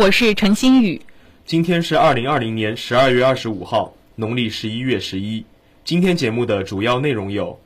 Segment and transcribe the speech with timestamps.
[0.00, 1.02] 我是陈新宇。
[1.44, 5.44] 今天是二零二零年十二月二十五号，农历十一月十一。
[5.82, 7.58] 今天节目的主要内容有：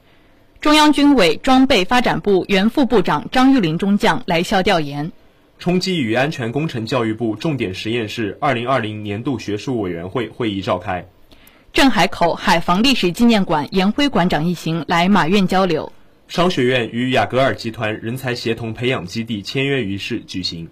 [0.58, 5.10] 中央军委装备发展部原副部长张玉林中将来校调研；
[5.58, 11.02] 冲击与安全工程教育部重点实验室二零二零年度学术委员会会议召开；
[11.74, 15.92] 镇海口海防历史纪念馆严辉馆长一行来马院交流；
[16.28, 20.70] 商学院与雅戈尔集团人才协同培养基地签约仪式举行。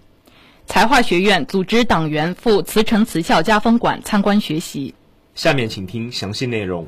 [0.71, 4.95] 财化学院组织党员赴慈城慈孝家风馆参观学习。
[5.35, 6.87] 下面请听详细内容。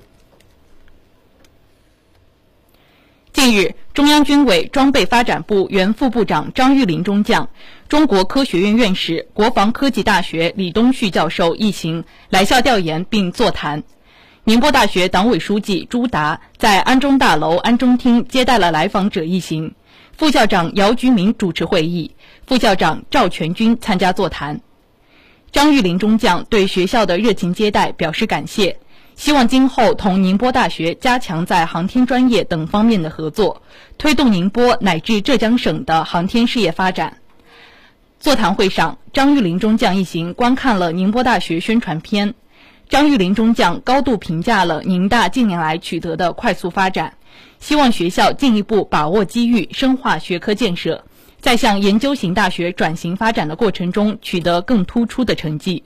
[3.33, 7.49] 近日，中央军委装备发展部原副部长张玉林中将、
[7.89, 13.83] 中国科学院院士、国防科技大学李东旭教授一行来校调研并座谈。
[14.45, 19.75] 宁波大学党委书记朱达在安中大楼安中厅接待了来访者一行。
[20.15, 22.15] 副校长姚菊明主持会议，
[22.45, 24.59] 副校长赵全军参加座谈。
[25.51, 28.79] 张玉林中将对学校的热情接待表示感谢，
[29.15, 33.61] 希望今后同宁波大学加强在航天专业等方面的合作，
[33.97, 37.17] 推动宁波乃至浙江省的航天事业发展。
[38.19, 42.33] 座谈会上，张玉林中将一行观看了宁波大学宣传片。
[42.89, 47.13] 张玉林中将高度评价了宁大近年来取得的快速发展。
[47.59, 51.05] 希望学校进一步把握机遇，深化学科建设，
[51.43, 55.83] 在向研究型大学转型发展的过程中取得更突出的成绩。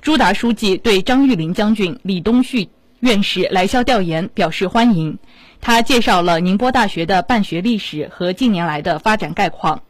[0.00, 2.70] 朱达书记对张玉林将军、李东旭
[3.00, 5.18] 院士来校调研表示欢迎。
[5.60, 9.82] 他介绍了宁波大学的办学历史和近年来的发展概况，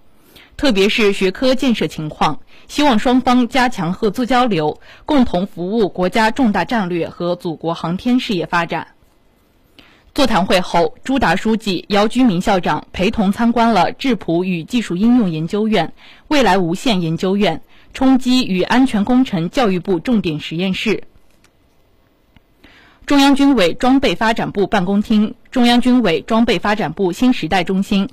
[0.57, 2.41] 特别是学科建设情况。
[2.67, 8.89] 希望双方加强合作交流，共同服务国家重大战略和祖国航天事业发展。
[10.15, 15.95] 座谈会后，朱达书记、姚居明校长陪同参观了质谱与技术应用研究院、
[16.29, 17.63] 未来无线研究院、
[17.95, 21.05] 冲击与安全工程教育部重点实验室、
[23.07, 28.11] 中央军委装备发展部办公厅、中央军委装备发展部新时代中心、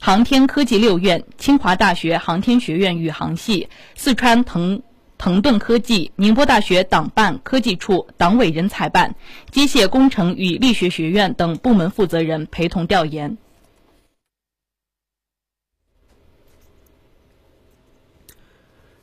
[0.00, 4.82] 航天科技六院、清华大学航天学院宇航系、四川腾。
[5.22, 9.14] 腾顿科技、宁波大学党办科技处、党委人才办、
[9.52, 13.38] 机械工程与力学学院等部门负责人陪同调研。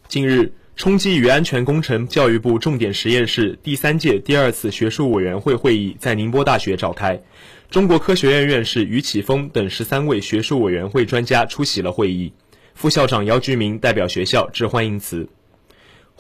[0.10, 7.18] 近日，冲击与安全工程教育部重点实验室第三届第二次学术委员会会议在宁波大学召开，
[7.70, 12.34] 中国科学院院士于启峰等十三位学术委员会专家出席了会议，
[12.74, 15.26] 副校长姚菊明代表学校致欢迎词。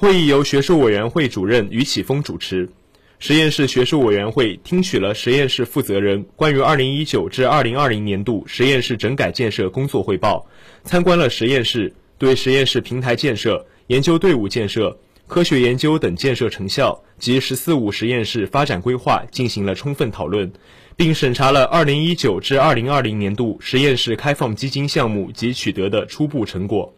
[0.01, 2.69] 会议由学术委员会主任于启峰主持。
[3.19, 10.47] 实验室学术委员会听取了实验室负责人关于2019至2020年度实验室整改建设工作汇报，
[10.85, 20.49] 参观了实验室，对实验室平台建设、研究队伍建设、科学研究等建设成效及“十四五”实验室发展规划进行了充分讨论，
[20.95, 26.95] 并审查了2019至2020年度实验室开放基金项目及取得的初步成果。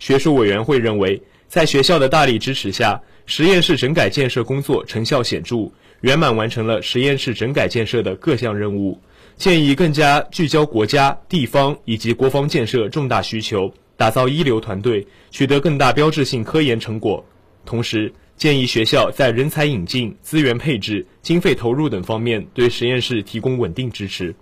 [0.00, 1.22] 学术委员会认为。
[1.54, 5.70] 在学校的大力支持下，实验室整改建设工作成效显著，
[6.00, 9.00] 圆满完成了实验室整改建设的各项任务。
[9.36, 17.24] 建议更加聚焦国家、地方以及国防建设重大需求，打造一流团队，取得更大标志性科研成果。
[17.64, 24.34] 同时，建议学校在人才引进、资源配置、经费投入等方面对实验室提供稳定支持。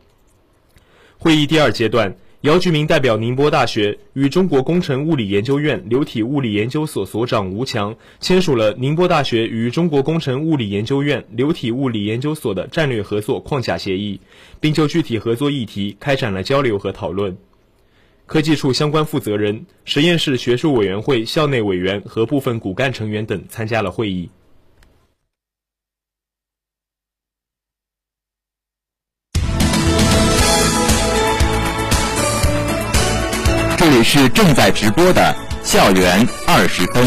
[1.18, 2.16] 会议第二阶段。
[2.42, 14.18] 姚菊明代表宁波大学与中国工程物理研究院流体物理研究所所长吴强签署了宁波大学与中国工程物理研究院流体物理研究所的战略合作框架协议，
[14.58, 17.36] 并就具体合作议题开展了交流和讨论。
[18.26, 24.28] 科技处相关负责人、实验室学术委员会校内委员和部分骨干成员等参加了会议。
[33.84, 35.34] 这里是正在直播的
[35.64, 37.04] 校园二十分。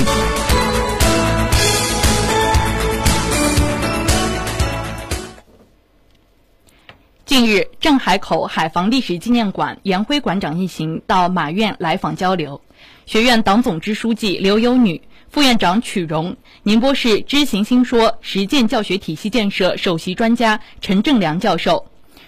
[7.26, 12.60] 近日，镇海口海防历史纪念馆严辉馆长一行到马院来访交流。
[13.06, 21.86] 学院党总支书记刘优女、副院长曲荣，宁波市知行新说实践教学体系建设首席专家陈正良教授、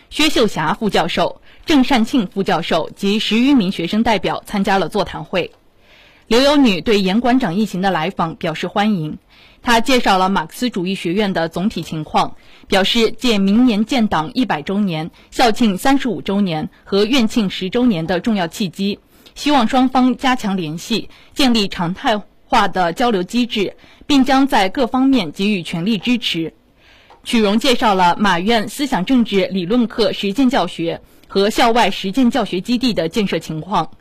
[0.10, 5.52] 薛秀霞副教授、郑善庆副教授及十余名学生代表参加了座谈会。
[6.28, 9.18] 刘友女对严馆长一行的来访表示欢迎，
[9.62, 12.38] 她介绍了马克思主义学院的总体情况，
[12.69, 19.00] 表示借明年建党一百周年、校庆三十五周年和院庆十周年的重要契机，
[19.36, 23.75] 希望双方加强联系，建立常态化的交流机制，
[24.06, 26.54] 并将在各方面给予全力支持。
[27.25, 31.02] 曲荣介绍了马院思想政治理论课实践教学
[31.38, 33.92] 和校外实践教学基地的建设情况。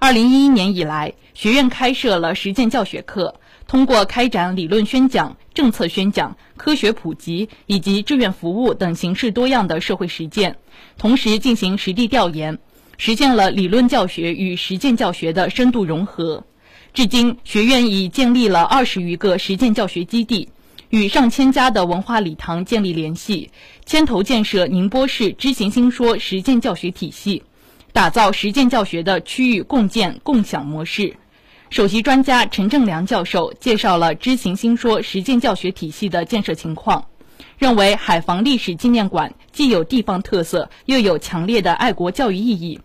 [0.00, 3.36] 二零一一年以来，学院开设了实践教学课，
[3.68, 10.56] 通过开展理论宣讲、政策宣讲、科学普及以及志愿服务等形式多样的社会实践，
[10.98, 12.58] 同时进行实地调研，
[12.98, 16.42] 实现了理论教学与实践教学的深度融合。
[16.94, 20.48] 至今，学院已建立了二十余个实践教学基地，
[20.92, 23.50] 与上千家的文化礼堂建立联系，
[23.86, 27.44] 牵头建设宁波市知行新说实践教学体系。
[27.94, 31.16] 打造实践教学的区域共建共享模式。
[31.70, 37.06] 首席专家陈正良教授介绍了知行新说实践教学体系的建设情况，
[37.56, 42.78] 认为海防历史纪念馆既有地方特色，又有强烈的爱国教育意义，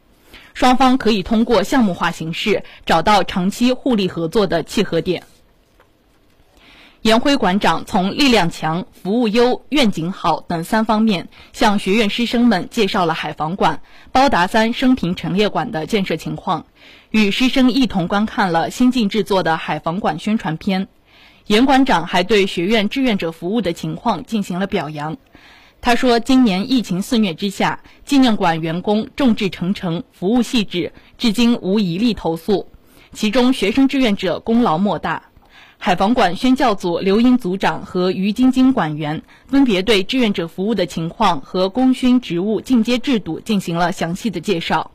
[0.53, 5.23] 双方可以通过项目化形式找到长期互利合作的契合点。
[7.03, 16.65] 严辉馆长从力量强、服务优、愿景好等三方面，向学院师生们介绍了海防馆、包达三生平陈列馆的建设情况，
[17.11, 20.87] 与师生一同观看了新晋制作的海防馆宣传片。
[21.45, 25.15] 严馆长还对学院志愿者服务的情况进行了表扬。
[25.79, 32.67] 他说：“今年疫情肆虐之下，纪念馆员工众志成城，服务细致，至今无一例投诉，
[33.13, 35.21] 其中学生志愿者功劳莫大。”
[35.79, 44.91] 海防馆宣教组刘英组长和于晶晶馆员分别对志愿者服务的情况和功勋职务进阶制度进行了详细的介绍。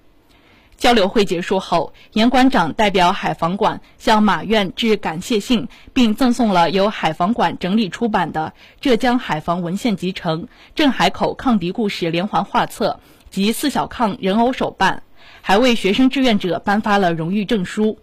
[0.77, 10.43] 交流会结束后，严馆长代表海防馆向马院致感谢信，并赠送了由海防馆整理出版的《浙江海防文献集成》
[10.75, 12.99] 《镇海口抗敌故事连环画册》
[13.33, 15.05] 及四小抗人偶手办，
[15.41, 17.99] 还为学生志愿者颁发了荣誉证书。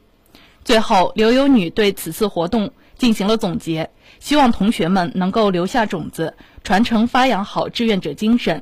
[0.63, 3.89] 最后，刘有女对此次活动进行了总结，
[4.19, 8.61] 希望同学们能够留下种子，传承发扬好志愿者精神。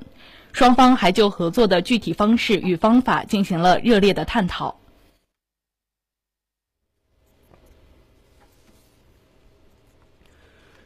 [0.54, 4.80] 双方还就合作的具体方式与方法进行了热烈的探讨。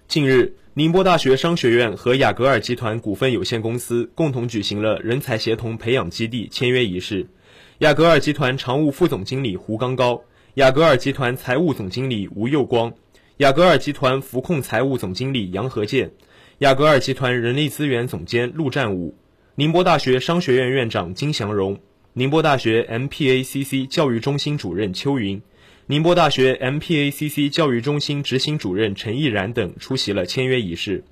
[0.08, 7.30] 近日，宁波大学商学院和雅戈尔集团股份有限公司共同举行了人才协同培养基地签约仪式。
[7.78, 10.24] 雅戈尔集团常务副总经理胡刚高。
[10.56, 12.94] 雅戈尔集团财务总经理吴佑光，
[13.38, 16.12] 雅戈尔集团福控财务总经理杨和建，
[16.58, 19.16] 雅戈尔集团人力资源总监陆战武，
[19.56, 21.80] 宁波大学商学院院长金祥荣，
[22.12, 25.42] 宁波大学 MPACC 教育中心主任邱云，
[25.86, 31.06] 宁波大学 MPACC 教育中心执行主任陈毅然等出席了签约仪式。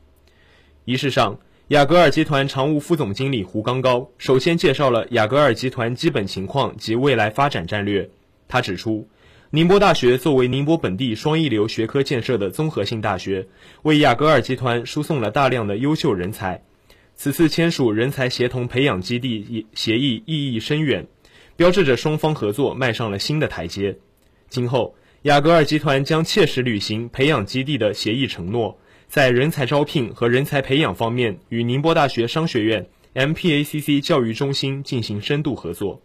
[0.83, 1.39] 仪式上，
[1.69, 8.09] 雅戈尔集团常务副总经理胡刚高首先介绍了雅戈尔集团基本情况及未来发展战略。
[8.49, 9.07] 他指出。
[9.51, 13.47] 宁波大学作为宁波本地双一流学科建设的综合性大学，
[13.81, 16.61] 为雅戈尔集团输送了大量的优秀人才。
[17.15, 21.07] 此次签署人才协同培养基地协议意义深远，
[21.55, 23.97] 标志着双方合作迈上了新的台阶。
[24.49, 28.77] 今后，雅戈尔集团将切实履行培养基地的协议承诺，
[29.07, 36.03] 在人才招聘和人才培养方面与宁波大学商学院、MPACC 教育中心进行深度合作。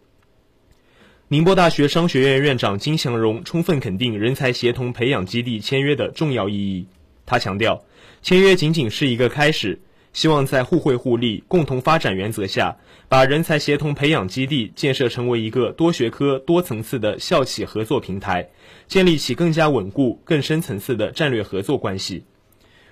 [1.27, 6.85] 宁波大学商学院院长金祥荣充分肯定人才协同培养基地签约的重要意义。
[7.25, 7.83] 他强调，
[8.21, 9.79] 签约仅仅是一个开始，
[10.13, 12.77] 希望在互惠互利、共同发展原则下，
[13.09, 18.47] 把人才协同培养基地建设成为一个多学科、多层次的校企合作平台，
[18.87, 22.23] 建立起更加稳固、更深层次的战略合作关系。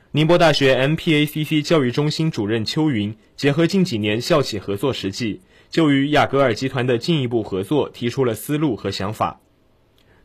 [0.09, 5.41] 宁波大学 MPACC 教育中心主任邱云结合近几年校企合作实际。
[5.73, 9.41] 就与雅戈尔集团的进一步合作提出了思路和想法。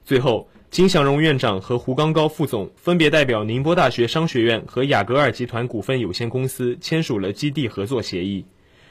[0.04, 8.44] 最后，金祥荣院长和胡刚高副总分别代表宁波大学商学院和雅戈尔集团股份有限公司签署了基地合作协议。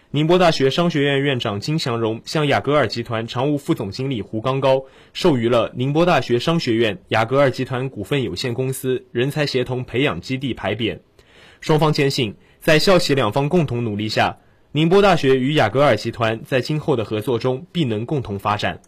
[0.10, 4.84] 宁波大学商学院院长金祥荣向雅戈尔集团常务副总经理胡刚高
[5.14, 10.98] 授予了宁波大学商学院雅戈尔集团股份有限公司人才协同培养基地牌匾。
[11.62, 14.40] 双方坚信，在校企两方共同努力下。
[14.78, 18.80] 宁波大学与雅戈尔集团在今后的合作中必能共同发展。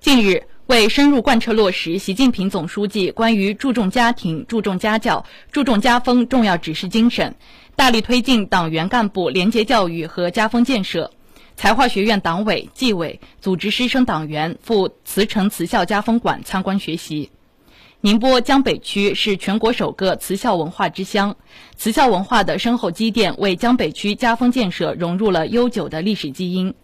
[0.00, 7.34] 近日为深入贯彻落实习近平总书记关于注重家庭、注重家教、注重家风重要指示精神，
[7.74, 11.10] 大力推进党员干部廉洁教育和家风建设，
[11.56, 17.30] 财化学院党委、纪委组织师生党员赴慈城慈孝家风馆参观学习。
[18.00, 21.36] 宁波江北区是全国首个慈孝文化之乡，
[21.76, 26.74] 慈孝文化的深厚积淀为江北区家风建设融入了悠久的历史基因。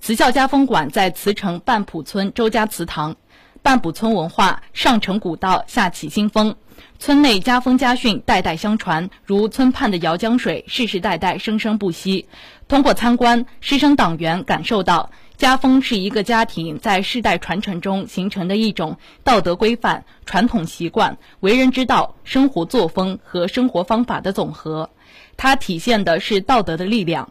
[0.00, 3.16] 慈孝家风馆在慈城半浦村周家祠堂。
[3.62, 6.56] 半浦村文化上承古道，下启新风，
[6.98, 12.26] 村内家风家训代代相传，如村畔的瑶江水，世世代代生生不息。
[12.66, 24.90] 通过参观，师生党员感受到家风是一个家庭在世代传承中形成的一种道德规范、传统习惯、为人之道、生活作风和生活方法的总和，
[25.36, 27.30] 它体现的是道德的力量。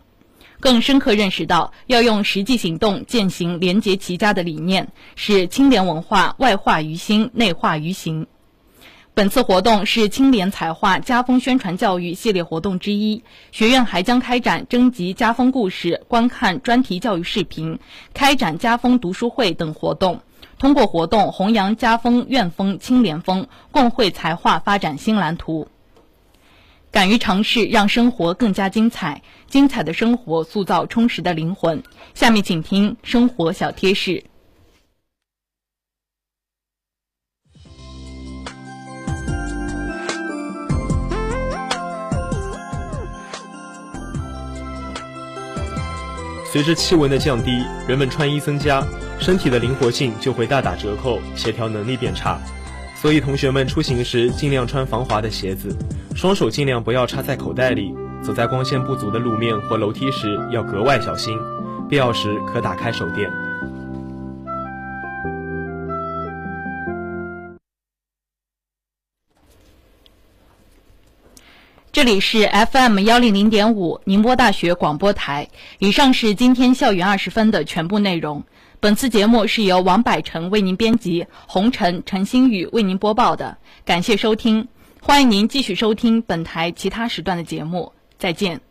[0.61, 8.27] 更深刻认识到，要用实际行动践行廉洁齐家的理念，使清廉文化外化于心、内化于行。
[9.13, 17.79] 本次活动是清廉才华家风宣传教育系列活动之一，学院还将开展征集家风故事、观看专题教育视频、
[18.13, 20.21] 开展家风读书会等活动，
[20.57, 25.67] 通过活动弘扬家风、院风、清廉风，共绘才华发展新蓝图。
[26.91, 29.21] 敢于尝试，让生活更加精彩。
[29.47, 31.81] 精彩的生活塑造充实的灵魂。
[32.13, 34.23] 下面请听生活小贴士。
[46.51, 48.85] 随着气温的降低，人们穿衣增加，
[49.17, 52.37] 身体的灵活性就会大打折扣，协调能力变差。
[52.93, 55.73] 所以，同学们出行时尽量穿防滑的鞋子，
[56.15, 57.93] 双手尽量不要插在口袋里。
[58.23, 61.35] 走在光线不足的路面或楼梯时要格外小心，
[61.89, 63.31] 必要时可打开手电。
[71.91, 75.49] 这里是 FM 幺零零点五宁波大学广播台。
[75.79, 78.43] 以上是今天校园二十分的全部内容。
[78.79, 83.57] 本次节目是由王百成为您编辑，红尘、陈新宇为您播报的。
[83.83, 84.67] 感谢收听，
[85.03, 87.93] 欢迎您继续收听本台其他时段的节目。
[88.19, 88.61] 再见。